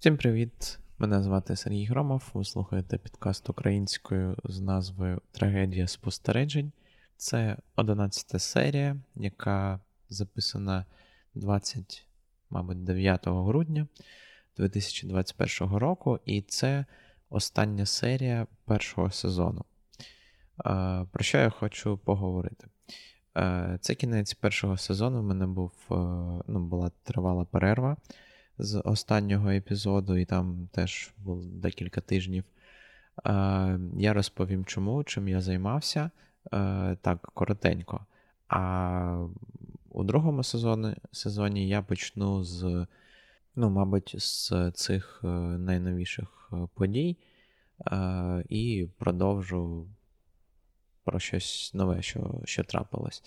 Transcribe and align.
Всім 0.00 0.16
привіт! 0.16 0.78
Мене 0.98 1.22
звати 1.22 1.56
Сергій 1.56 1.84
Громов. 1.84 2.30
Ви 2.34 2.44
слухаєте 2.44 2.98
підкаст 2.98 3.50
українською 3.50 4.36
з 4.44 4.60
назвою 4.60 5.20
Трагедія 5.32 5.86
спостережень. 5.86 6.72
Це 7.16 7.56
11 7.76 8.42
серія, 8.42 8.96
яка 9.16 9.80
записана 10.08 10.84
20, 11.34 12.06
мабуть, 12.50 12.84
9 12.84 13.26
грудня 13.26 13.86
2021 14.56 15.76
року, 15.76 16.20
і 16.24 16.42
це 16.42 16.84
остання 17.30 17.86
серія 17.86 18.46
першого 18.64 19.10
сезону. 19.10 19.64
Про 21.10 21.20
що 21.20 21.38
я 21.38 21.50
хочу 21.50 21.98
поговорити? 21.98 22.66
Це 23.80 23.94
кінець 23.94 24.34
першого 24.34 24.76
сезону. 24.76 25.20
У 25.20 25.22
мене 25.22 25.46
був, 25.46 25.72
ну, 26.48 26.60
була 26.68 26.90
тривала 27.02 27.44
перерва 27.44 27.96
з 28.60 28.80
останнього 28.84 29.50
епізоду, 29.50 30.16
і 30.16 30.24
там 30.24 30.68
теж 30.72 31.12
було 31.18 31.42
декілька 31.44 32.00
тижнів. 32.00 32.44
Я 33.96 34.12
розповім, 34.12 34.64
чому, 34.64 35.04
чим 35.04 35.28
я 35.28 35.40
займався 35.40 36.10
так 37.00 37.30
коротенько. 37.34 38.06
А 38.48 39.26
у 39.90 40.04
другому 40.04 40.44
сезоні, 40.44 40.94
сезоні 41.12 41.68
я 41.68 41.82
почну 41.82 42.44
з, 42.44 42.86
ну, 43.56 43.70
мабуть, 43.70 44.14
з 44.18 44.70
цих 44.74 45.20
найновіших 45.58 46.52
подій 46.74 47.16
і 48.48 48.88
продовжу 48.98 49.86
про 51.04 51.18
щось 51.18 51.70
нове, 51.74 52.02
що 52.02 52.40
що 52.44 52.64
трапилось. 52.64 53.22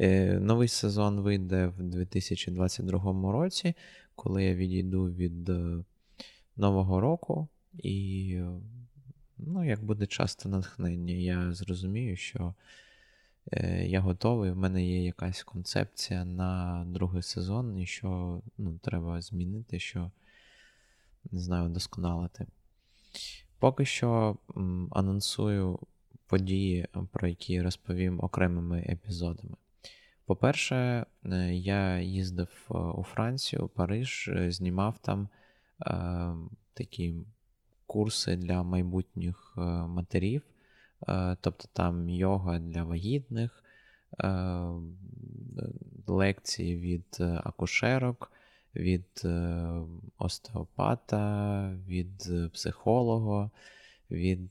Е, 0.00 0.38
Новий 0.40 0.68
сезон 0.68 1.20
вийде 1.20 1.66
в 1.66 1.82
2022 1.82 3.32
році, 3.32 3.74
коли 4.18 4.44
я 4.44 4.54
відійду 4.54 5.04
від 5.04 5.48
е, 5.48 5.84
Нового 6.56 7.00
року, 7.00 7.48
і, 7.74 8.40
ну, 9.38 9.64
як 9.64 9.84
буде 9.84 10.06
часто 10.06 10.48
натхнення, 10.48 11.14
я 11.14 11.52
зрозумію, 11.52 12.16
що 12.16 12.54
е, 13.52 13.86
я 13.86 14.00
готовий, 14.00 14.50
в 14.50 14.56
мене 14.56 14.86
є 14.86 15.04
якась 15.04 15.42
концепція 15.42 16.24
на 16.24 16.84
другий 16.88 17.22
сезон, 17.22 17.78
і 17.78 17.86
що 17.86 18.42
ну, 18.58 18.78
треба 18.82 19.20
змінити, 19.20 19.78
що 19.78 20.10
не 21.30 21.40
знаю, 21.40 21.64
вдосконалити. 21.64 22.46
Поки 23.58 23.84
що 23.84 24.36
анонсую 24.90 25.78
події, 26.26 26.86
про 27.12 27.28
які 27.28 27.62
розповім 27.62 28.20
окремими 28.20 28.86
епізодами. 28.88 29.56
По-перше, 30.28 31.06
е, 31.24 31.54
я 31.54 32.00
їздив 32.00 32.68
е, 32.70 32.74
у 32.74 33.02
Францію, 33.02 33.68
Париж, 33.68 34.28
е, 34.28 34.50
знімав 34.50 34.98
там 34.98 35.28
такі 36.74 37.14
курси 37.86 38.36
для 38.36 38.62
майбутніх 38.62 39.54
матерів, 39.86 40.42
тобто 41.40 41.68
там 41.72 42.08
йога 42.08 42.58
для 42.58 42.84
вагітних, 42.84 43.64
лекції 46.06 46.78
від 46.78 47.16
акушерок, 47.20 48.32
від 48.74 49.22
остеопата, 50.18 51.72
від 51.88 52.30
психолога, 52.52 53.50
від 54.10 54.50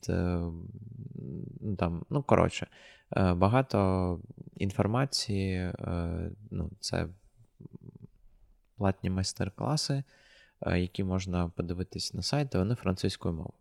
там, 1.78 2.04
ну, 2.10 2.22
коротше. 2.22 2.66
Е, 3.16 3.34
багато 3.34 4.20
інформації, 4.56 5.56
е, 5.56 6.30
ну, 6.50 6.70
це 6.80 7.08
платні 8.76 9.10
майстер-класи, 9.10 10.02
е, 10.62 10.80
які 10.80 11.04
можна 11.04 11.48
подивитись 11.48 12.14
на 12.14 12.22
сайті, 12.22 12.58
вони 12.58 12.74
французькою 12.74 13.34
мовою. 13.34 13.52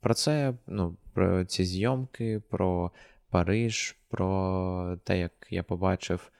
Про 0.00 0.14
це, 0.14 0.54
ну, 0.66 0.96
про 1.12 1.44
ці 1.44 1.64
зйомки, 1.64 2.40
про 2.50 2.90
Париж, 3.30 3.96
про 4.08 4.98
те, 5.04 5.18
як 5.18 5.46
я 5.50 5.62
побачив 5.62 6.32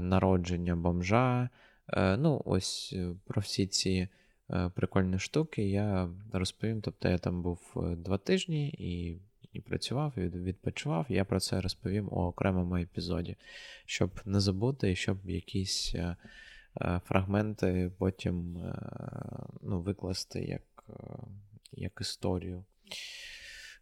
народження 0.00 0.76
бомжа. 0.76 1.48
Ну, 1.96 2.42
ось 2.44 2.96
про 3.24 3.40
всі 3.40 3.66
ці 3.66 4.08
прикольні 4.74 5.18
штуки 5.18 5.68
я 5.68 6.08
розповім. 6.32 6.80
Тобто 6.80 7.08
я 7.08 7.18
там 7.18 7.42
був 7.42 7.60
два 7.96 8.18
тижні 8.18 8.68
і 8.68 9.20
і 9.52 9.60
працював, 9.60 10.12
і 10.16 10.20
відпочивав. 10.20 11.06
Я 11.08 11.24
про 11.24 11.40
це 11.40 11.60
розповім 11.60 12.08
у 12.08 12.16
окремому 12.16 12.76
епізоді, 12.76 13.36
щоб 13.86 14.10
не 14.24 14.40
забути, 14.40 14.92
і 14.92 14.96
щоб 14.96 15.30
якісь 15.30 15.92
е, 15.94 16.16
е, 16.80 17.00
фрагменти 17.04 17.90
потім 17.98 18.56
е, 18.56 18.74
ну, 19.62 19.80
викласти 19.80 20.44
як, 20.44 20.62
як 21.72 21.98
історію 22.00 22.64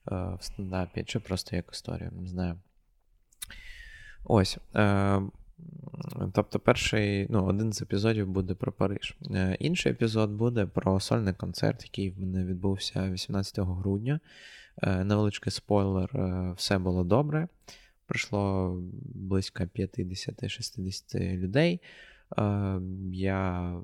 в 0.07 0.39
стендапі, 0.41 1.05
чи 1.05 1.21
просто 1.21 1.57
як 1.57 1.69
історію, 1.73 2.11
не 2.13 2.27
знаю. 2.27 2.61
Ось. 4.25 4.59
Тобто, 6.33 6.59
перший, 6.59 7.27
ну, 7.31 7.45
один 7.45 7.73
з 7.73 7.83
епізодів 7.83 8.29
буде 8.29 8.55
про 8.55 8.73
Париж. 8.73 9.17
Інший 9.59 9.93
епізод 9.93 10.31
буде 10.31 10.67
про 10.67 11.01
сольний 11.01 11.35
концерт, 11.35 11.83
який 11.85 12.11
в 12.11 12.21
мене 12.21 12.45
відбувся 12.45 13.11
18 13.11 13.59
грудня. 13.59 14.21
Е, 14.83 15.05
невеличкий 15.05 15.53
спойлер, 15.53 16.11
е, 16.17 16.53
все 16.57 16.79
було 16.79 17.05
добре. 17.05 17.49
Пройшло 18.07 18.77
близько 19.15 19.63
50-60 19.65 21.37
людей. 21.37 21.81
Е, 22.39 22.81
я 23.13 23.75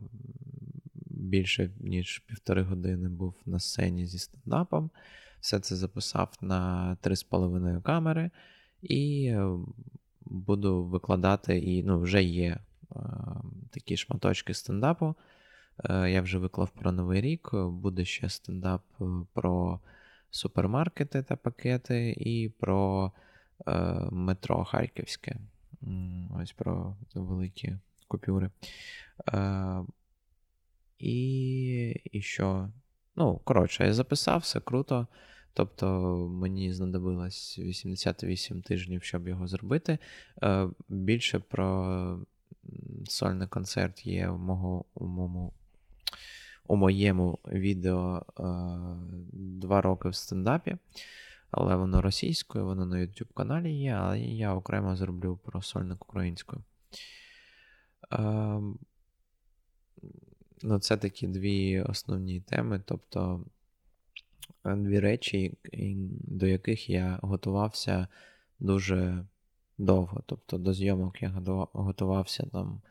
більше 1.07 1.71
ніж 1.81 2.19
півтори 2.19 2.63
години 2.63 3.09
був 3.09 3.35
на 3.47 3.61
сцені 3.61 4.07
зі 4.07 4.19
стендапом. 4.19 4.91
Все 5.41 5.61
це 5.61 5.77
записав 5.77 6.33
на 6.41 6.97
3,5 7.03 7.83
камери 7.83 8.31
і 8.83 9.35
буду 10.21 10.85
викладати, 10.85 11.59
і 11.59 11.83
ну, 11.83 12.01
вже 12.01 12.23
є 12.23 12.59
такі 13.71 13.97
шматочки 13.97 14.55
стендапу. 14.55 15.15
Я 15.91 16.23
вже 16.23 16.39
виклав 16.39 16.71
про 16.71 16.93
Новий 16.93 17.21
рік, 17.21 17.51
буде 17.55 18.05
ще 18.05 18.29
стендап 18.29 18.83
про 19.33 19.81
супермаркети 20.31 21.23
та 21.23 21.37
пакети, 21.37 22.15
і 22.19 22.49
про 22.49 23.13
е, 23.67 23.73
метро 24.13 24.65
Харківське. 24.65 25.37
Ось 26.41 26.53
про 26.53 26.97
великі 27.15 27.79
купюри. 28.09 28.51
Е, 29.35 29.83
І 30.99 32.01
і 32.13 32.23
що? 32.23 32.71
Ну, 33.17 33.41
коротше, 33.45 33.87
я 33.87 33.95
записав 33.95 34.41
все 34.41 34.61
круто. 34.61 35.07
Тобто 35.53 36.17
мені 36.31 36.73
знадобилось 36.73 37.59
88 37.59 38.63
тижнів, 38.63 39.03
щоб 39.03 39.29
його 39.29 39.47
зробити. 39.47 39.99
Е, 40.43 40.69
Більше 40.89 41.39
про 41.39 42.21
сольний 43.05 43.49
концерт 43.49 44.07
є 44.07 44.29
в 44.29 44.39
мого, 44.39 44.85
у 44.95 45.07
моєму 45.07 45.53
у 46.69 46.77
моєму 46.77 47.39
відео 47.47 48.23
е, 48.39 48.43
два 49.33 49.81
роки 49.81 50.09
в 50.09 50.15
стендапі, 50.15 50.77
але 51.51 51.77
воно 51.77 52.03
російською, 52.03 52.65
воно 52.65 52.87
на 52.87 52.97
YouTube 52.97 53.33
каналі 53.35 53.73
є, 53.73 53.93
але 53.93 54.21
я 54.21 54.55
окремо 54.55 54.97
зроблю 54.97 55.39
про 55.45 55.63
сольник 55.63 56.05
українською. 56.09 56.63
Е, 58.13 58.61
ну, 60.63 60.79
Це 60.79 60.97
такі 60.97 61.27
дві 61.27 61.81
основні 61.81 62.41
теми, 62.41 62.83
тобто 62.87 63.45
е, 64.65 64.77
дві 64.77 65.01
речі, 65.01 65.59
до 66.25 66.47
яких 66.47 66.91
я 66.91 67.19
готувався 67.23 68.09
дуже 68.59 69.27
довго. 69.79 70.23
Тобто 70.27 70.59
до 70.59 70.73
зйомок 70.73 71.23
я 71.23 71.29
готувався 71.73 72.47
там 72.53 72.83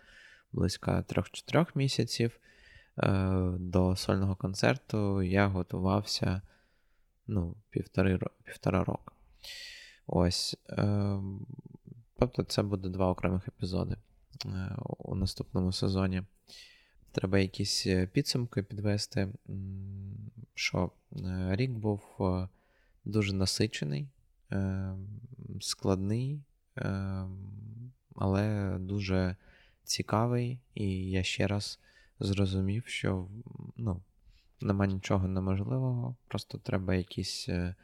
близько 0.51 0.91
3-4 0.91 1.67
місяців. 1.75 2.39
Е, 2.97 3.51
до 3.59 3.95
сольного 3.95 4.35
концерту 4.35 5.21
я 5.21 5.47
готувався 5.47 6.41
ну, 7.27 7.55
півтори, 7.69 8.19
півтора 8.43 8.83
року. 8.83 9.13
Ось. 10.07 10.57
Е, 10.69 11.19
тобто, 12.19 12.43
це 12.43 12.63
буде 12.63 12.89
два 12.89 13.09
окремих 13.09 13.47
епізоди 13.47 13.95
е, 14.45 14.75
у 14.97 15.15
наступному 15.15 15.71
сезоні. 15.71 16.23
Треба 17.11 17.39
якісь 17.39 17.87
підсумки 18.11 18.63
підвести. 18.63 19.29
Що 20.53 20.91
рік 21.49 21.71
був 21.71 22.01
дуже 23.05 23.33
насичений, 23.33 24.07
складний, 25.61 26.41
але 28.15 28.77
дуже 28.79 29.35
цікавий. 29.83 30.59
І 30.75 31.09
я 31.09 31.23
ще 31.23 31.47
раз 31.47 31.79
зрозумів, 32.19 32.83
що 32.87 33.27
ну, 33.77 34.01
нема 34.61 34.87
нічого 34.87 35.27
неможливого, 35.27 36.15
просто 36.27 36.57
треба 36.57 36.95
якісь 36.95 37.49
е, 37.49 37.75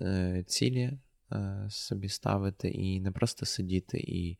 е, 0.00 0.44
цілі 0.46 0.98
е, 1.32 1.66
собі 1.70 2.08
ставити 2.08 2.68
і 2.68 3.00
не 3.00 3.10
просто 3.10 3.46
сидіти 3.46 3.98
і 3.98 4.38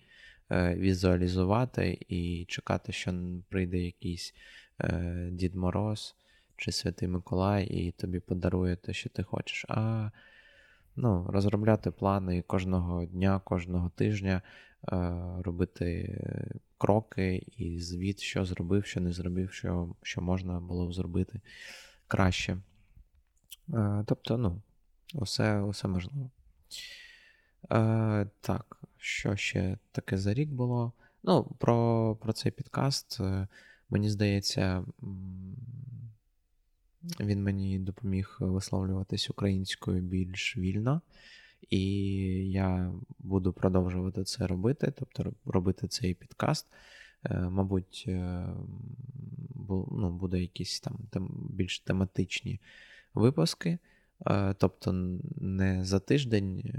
е, 0.50 0.74
візуалізувати, 0.74 1.98
і 2.08 2.44
чекати, 2.48 2.92
що 2.92 3.14
прийде 3.48 3.78
якийсь 3.78 4.34
е, 4.80 5.28
Дід 5.32 5.54
Мороз 5.54 6.16
чи 6.56 6.72
Святий 6.72 7.08
Миколай 7.08 7.66
і 7.66 7.92
тобі 7.92 8.20
подарує 8.20 8.76
те, 8.76 8.92
що 8.92 9.10
ти 9.10 9.22
хочеш. 9.22 9.64
А 9.68 10.10
ну, 10.96 11.26
розробляти 11.28 11.90
плани 11.90 12.42
кожного 12.42 13.04
дня, 13.04 13.40
кожного 13.44 13.90
тижня, 13.90 14.42
е, 14.92 15.22
робити 15.42 16.20
кроки 16.78 17.46
і 17.56 17.80
звіт, 17.80 18.20
що 18.20 18.44
зробив, 18.44 18.86
що 18.86 19.00
не 19.00 19.12
зробив, 19.12 19.52
що 19.52 19.94
що 20.02 20.20
можна 20.20 20.60
було 20.60 20.86
б 20.86 20.94
зробити 20.94 21.40
краще. 22.08 22.58
Е, 23.74 24.04
тобто, 24.06 24.38
ну, 24.38 24.62
усе, 25.14 25.60
усе 25.60 25.88
можливо. 25.88 26.30
Е, 27.72 28.26
Так, 28.40 28.82
що 28.98 29.36
ще 29.36 29.78
таке 29.92 30.18
за 30.18 30.34
рік 30.34 30.50
було? 30.50 30.92
Ну, 31.22 31.44
про, 31.44 32.16
про 32.20 32.32
цей 32.32 32.52
підкаст, 32.52 33.20
мені 33.90 34.10
здається. 34.10 34.84
Він 37.20 37.42
мені 37.42 37.78
допоміг 37.78 38.36
висловлюватись 38.40 39.30
українською 39.30 40.02
більш 40.02 40.56
вільно, 40.56 41.00
і 41.70 41.82
я 42.50 42.92
буду 43.18 43.52
продовжувати 43.52 44.24
це 44.24 44.46
робити, 44.46 44.92
тобто 44.98 45.32
робити 45.44 45.88
цей 45.88 46.14
підкаст. 46.14 46.66
Е, 47.24 47.40
мабуть, 47.40 48.04
е, 48.08 48.46
ну, 49.90 50.10
буде 50.10 50.40
якісь 50.40 50.80
там 51.10 51.48
більш 51.50 51.80
тематичні 51.80 52.60
випуски. 53.14 53.78
Е, 54.26 54.54
тобто 54.54 54.92
не 55.36 55.84
за 55.84 56.00
тиждень 56.00 56.74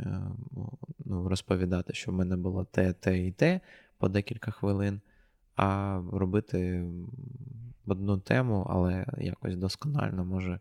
ну, 1.05 1.27
розповідати, 1.29 1.93
що 1.93 2.11
в 2.11 2.13
мене 2.13 2.37
було 2.37 2.65
те, 2.65 2.93
те 2.93 3.27
і 3.27 3.31
те 3.31 3.59
по 3.97 4.09
декілька 4.09 4.51
хвилин, 4.51 5.01
а 5.55 6.01
робити 6.11 6.83
одну 7.87 8.19
тему, 8.19 8.67
але 8.69 9.05
якось 9.17 9.55
досконально, 9.55 10.25
може, 10.25 10.59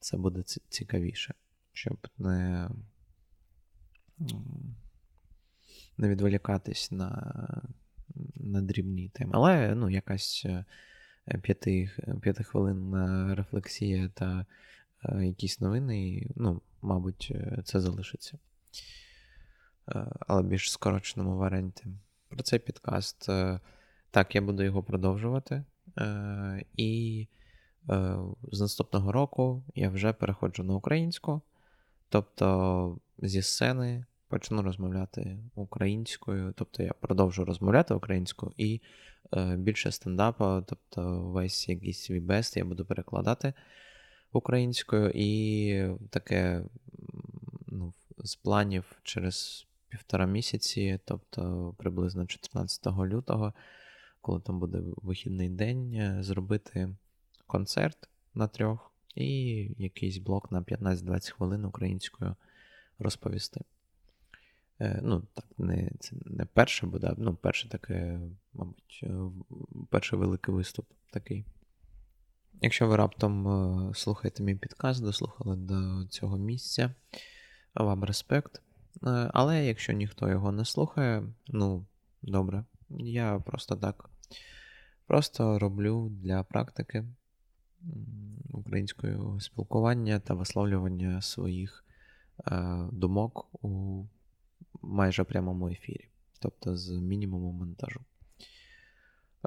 це 0.00 0.16
буде 0.16 0.42
цікавіше, 0.68 1.34
щоб 1.72 2.08
не 2.18 2.70
не 5.98 6.08
відволікатись 6.08 6.92
на 6.92 7.32
на 8.36 8.62
дрібні 8.62 9.08
теми. 9.08 9.30
Але 9.34 9.74
ну, 9.74 9.90
якась 9.90 10.46
е, 10.46 10.64
п'яти, 11.42 11.90
п'ятихвилинна 12.22 13.34
рефлексія 13.34 14.08
та 14.14 14.46
е, 15.04 15.26
якісь 15.26 15.60
новини, 15.60 16.26
ну, 16.36 16.62
мабуть, 16.82 17.28
е, 17.34 17.62
це 17.64 17.80
залишиться. 17.80 18.38
Але 20.20 20.42
більш 20.42 20.72
скороченому 20.72 21.36
варіанті. 21.36 21.86
Про 22.28 22.42
цей 22.42 22.58
підкаст. 22.58 23.26
Так, 24.10 24.34
я 24.34 24.42
буду 24.42 24.62
його 24.62 24.82
продовжувати. 24.82 25.64
Е, 25.98 26.64
і 26.76 27.26
е, 27.90 28.16
з 28.52 28.60
наступного 28.60 29.12
року 29.12 29.62
я 29.74 29.90
вже 29.90 30.12
переходжу 30.12 30.62
на 30.62 30.74
українську. 30.74 31.40
Тобто 32.08 32.98
зі 33.18 33.42
сцени 33.42 34.04
почну 34.28 34.62
розмовляти 34.62 35.38
українською, 35.54 36.54
тобто 36.56 36.82
я 36.82 36.92
продовжу 37.00 37.44
розмовляти 37.44 37.94
українською 37.94 38.52
і 38.56 38.80
е, 39.34 39.56
більше 39.56 39.92
стендапу, 39.92 40.64
тобто 40.66 41.20
весь 41.22 41.68
якийсь 41.68 42.00
свій 42.00 42.20
бест 42.20 42.56
я 42.56 42.64
буду 42.64 42.84
перекладати 42.84 43.52
українською, 44.32 45.12
і 45.14 45.96
таке 46.10 46.62
ну, 47.66 47.92
з 48.18 48.36
планів 48.36 48.84
через 49.02 49.66
півтора 49.88 50.26
місяці, 50.26 51.00
тобто 51.04 51.74
приблизно 51.78 52.26
14 52.26 52.86
лютого 52.86 53.52
коли 54.20 54.40
там 54.40 54.58
буде 54.60 54.82
вихідний 54.96 55.48
день, 55.48 55.94
е, 55.94 56.22
зробити 56.22 56.96
концерт 57.46 58.08
на 58.34 58.48
трьох 58.48 58.92
і 59.14 59.30
якийсь 59.78 60.18
блок 60.18 60.52
на 60.52 60.62
15-20 60.62 61.30
хвилин 61.30 61.64
українською 61.64 62.34
розповісти. 62.98 63.60
Е, 64.80 65.00
ну, 65.02 65.22
так, 65.34 65.44
не, 65.58 65.90
це 66.00 66.16
не 66.24 66.44
перше 66.44 66.86
буде, 66.86 67.14
ну, 67.16 67.34
перше 67.34 67.68
таке, 67.68 68.20
мабуть, 68.54 69.00
е, 69.02 69.18
перший 69.90 70.18
великий 70.18 70.54
виступ 70.54 70.86
такий. 71.10 71.44
Якщо 72.60 72.86
ви 72.86 72.96
раптом 72.96 73.92
слухаєте 73.94 74.42
мій 74.42 74.54
підкаст, 74.54 75.02
дослухали 75.02 75.56
до 75.56 76.06
цього 76.08 76.38
місця, 76.38 76.94
вам 77.74 78.04
респект. 78.04 78.62
Але 79.32 79.66
якщо 79.66 79.92
ніхто 79.92 80.28
його 80.28 80.52
не 80.52 80.64
слухає, 80.64 81.22
ну, 81.48 81.86
добре, 82.22 82.64
я 82.90 83.38
просто 83.38 83.76
так 83.76 84.10
Просто 85.08 85.58
роблю 85.58 86.08
для 86.10 86.42
практики 86.42 87.04
українського 88.50 89.40
спілкування 89.40 90.20
та 90.20 90.34
висловлювання 90.34 91.22
своїх 91.22 91.84
е, 92.46 92.88
думок 92.92 93.64
у 93.64 94.04
майже 94.82 95.24
прямому 95.24 95.68
ефірі, 95.68 96.08
тобто 96.40 96.76
з 96.76 96.90
мінімумом 96.90 97.54
монтажу. 97.54 98.00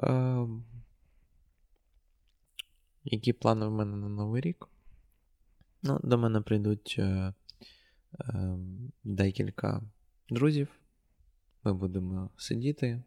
Е, 0.02 0.46
які 3.04 3.32
плани 3.32 3.66
в 3.66 3.70
мене 3.70 3.96
на 3.96 4.08
Новий 4.08 4.40
рік? 4.40 4.68
Ну, 5.82 6.00
До 6.02 6.18
мене 6.18 6.40
прийдуть 6.40 6.96
е, 6.98 7.32
декілька 9.04 9.82
друзів. 10.28 10.68
Ми 11.64 11.74
будемо 11.74 12.30
сидіти, 12.36 13.02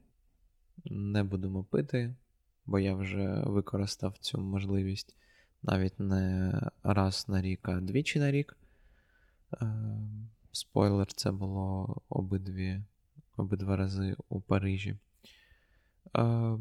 не 0.85 1.23
будемо 1.23 1.63
пити 1.63 2.15
бо 2.65 2.79
я 2.79 2.95
вже 2.95 3.43
використав 3.45 4.17
цю 4.17 4.41
можливість 4.41 5.15
навіть 5.63 5.99
не 5.99 6.53
раз 6.83 7.25
на 7.29 7.41
рік, 7.41 7.69
а 7.69 7.81
двічі 7.81 8.19
на 8.19 8.31
рік. 8.31 8.57
Е, 9.53 9.67
спойлер, 10.51 11.13
це 11.13 11.31
було 11.31 11.95
обидві, 12.09 12.81
обидва 13.37 13.75
рази 13.75 14.15
у 14.29 14.41
Парижі. 14.41 14.97
Е, 16.17 16.57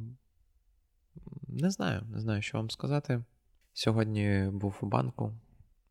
не 1.48 1.70
знаю, 1.70 2.02
не 2.12 2.20
знаю, 2.20 2.42
що 2.42 2.58
вам 2.58 2.70
сказати. 2.70 3.24
Сьогодні 3.72 4.48
був 4.52 4.78
у 4.80 4.86
банку, 4.86 5.32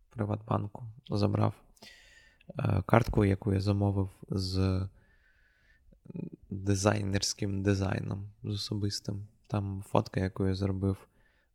Приватбанку, 0.10 0.84
забрав 1.10 1.54
е, 2.60 2.84
картку, 2.86 3.26
яку 3.26 3.54
я 3.54 3.60
замовив 3.60 4.10
з 4.30 4.88
дизайнерським 6.54 7.64
дизайном, 7.64 8.30
з 8.44 8.50
особистим. 8.50 9.28
Там 9.48 9.84
фотка, 9.88 10.20
яку 10.20 10.48
я 10.48 10.56
зробив 10.56 11.08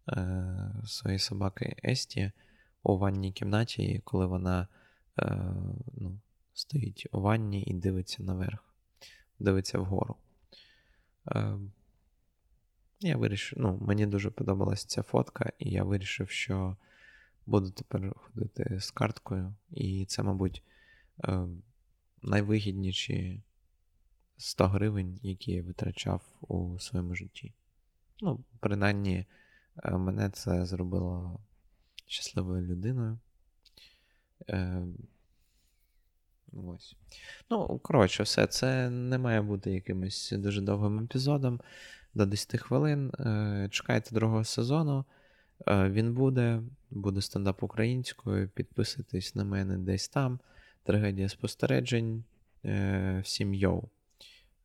е, 0.08 0.72
своєї 0.86 1.18
собаки 1.18 1.76
Есті 1.84 2.32
у 2.82 2.98
ванній 2.98 3.32
кімнаті, 3.32 4.02
коли 4.04 4.26
вона 4.26 4.68
е, 5.18 5.54
ну, 5.96 6.20
стоїть 6.54 7.06
у 7.12 7.20
ванні 7.20 7.62
і 7.62 7.74
дивиться 7.74 8.22
наверх, 8.22 8.74
дивиться 9.38 9.78
вгору. 9.78 10.16
Е, 11.28 11.58
Я 13.00 13.16
вирішив, 13.16 13.58
ну, 13.58 13.78
мені 13.80 14.06
дуже 14.06 14.30
подобалася 14.30 14.88
ця 14.88 15.02
фотка, 15.02 15.52
і 15.58 15.70
я 15.70 15.84
вирішив, 15.84 16.30
що 16.30 16.76
буду 17.46 17.70
тепер 17.70 18.14
ходити 18.14 18.80
з 18.80 18.90
карткою. 18.90 19.54
І 19.70 20.04
це, 20.04 20.22
мабуть, 20.22 20.62
е, 21.24 21.46
найвигідніші 22.22 23.42
100 24.38 24.68
гривень, 24.68 25.18
які 25.22 25.52
я 25.52 25.62
витрачав 25.62 26.22
у 26.48 26.78
своєму 26.78 27.14
житті. 27.14 27.52
Ну, 28.20 28.44
принаймні, 28.60 29.26
е, 29.84 29.90
мене 29.90 30.30
це 30.30 30.66
зробило 30.66 31.40
щасливою 32.06 32.66
людиною. 32.66 33.18
Е, 34.48 34.82
Ось. 36.52 36.96
Ну, 37.50 37.78
коротше, 37.78 38.22
все. 38.22 38.46
Це 38.46 38.90
не 38.90 39.18
має 39.18 39.42
бути 39.42 39.70
якимось 39.70 40.32
дуже 40.36 40.60
довгим 40.60 40.98
епізодом 40.98 41.60
до 42.14 42.26
10 42.26 42.60
хвилин. 42.60 43.10
Е, 43.10 43.68
чекайте 43.70 44.14
другого 44.14 44.44
сезону. 44.44 45.04
Е, 45.66 45.90
він 45.90 46.14
буде, 46.14 46.62
буде 46.90 47.22
стендап 47.22 47.62
українською. 47.62 48.48
Підписуйтесь 48.48 49.34
на 49.34 49.44
мене 49.44 49.78
десь 49.78 50.08
там. 50.08 50.40
Трагедія 50.82 51.28
спостережень. 51.28 52.24
Всім 53.22 53.54
йоу. 53.54 53.88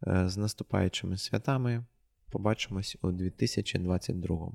Е, 0.07 0.29
з 0.29 0.37
наступаючими 0.37 1.17
святами. 1.17 1.85
Побачимось 2.29 2.97
у 3.01 3.11
2022 3.11 4.51